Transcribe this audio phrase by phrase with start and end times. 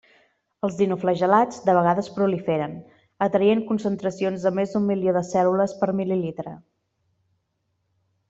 [0.67, 2.71] Els dinoflagel·lats de vegades proliferen,
[3.25, 6.55] atenyent concentracions de més d'un milió de cèl·lules per mil·lilitre.